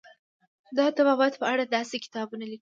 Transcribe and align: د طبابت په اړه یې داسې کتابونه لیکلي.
د 0.77 0.79
طبابت 0.97 1.33
په 1.41 1.45
اړه 1.51 1.63
یې 1.65 1.71
داسې 1.75 1.95
کتابونه 2.05 2.43
لیکلي. 2.51 2.59